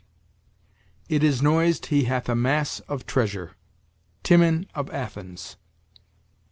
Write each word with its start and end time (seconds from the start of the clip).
"It 1.09 1.23
is 1.23 1.43
noised, 1.43 1.85
he 1.93 2.05
hath 2.05 2.27
a 2.27 2.33
mass 2.33 2.79
of 2.89 3.05
treasure." 3.05 3.51
Timon 4.23 4.65
of 4.73 4.89
Athens. 4.89 5.57